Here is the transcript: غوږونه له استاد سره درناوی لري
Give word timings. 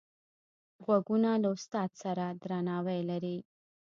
غوږونه 0.83 1.31
له 1.43 1.49
استاد 1.55 1.91
سره 2.03 2.25
درناوی 2.41 2.99
لري 3.09 3.37